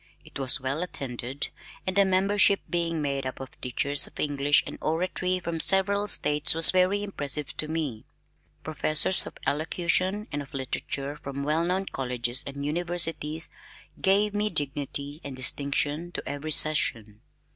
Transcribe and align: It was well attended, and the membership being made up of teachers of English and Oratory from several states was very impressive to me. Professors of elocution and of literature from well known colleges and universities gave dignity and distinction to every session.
It 0.25 0.39
was 0.39 0.59
well 0.59 0.81
attended, 0.81 1.49
and 1.85 1.95
the 1.95 2.05
membership 2.05 2.61
being 2.67 3.03
made 3.03 3.23
up 3.23 3.39
of 3.39 3.61
teachers 3.61 4.07
of 4.07 4.19
English 4.19 4.63
and 4.65 4.79
Oratory 4.81 5.37
from 5.39 5.59
several 5.59 6.07
states 6.07 6.55
was 6.55 6.71
very 6.71 7.03
impressive 7.03 7.55
to 7.57 7.67
me. 7.67 8.05
Professors 8.63 9.27
of 9.27 9.37
elocution 9.45 10.27
and 10.31 10.41
of 10.41 10.55
literature 10.55 11.15
from 11.15 11.43
well 11.43 11.63
known 11.63 11.85
colleges 11.85 12.43
and 12.47 12.65
universities 12.65 13.51
gave 14.01 14.33
dignity 14.55 15.21
and 15.23 15.35
distinction 15.35 16.11
to 16.13 16.27
every 16.27 16.49
session. 16.51 17.21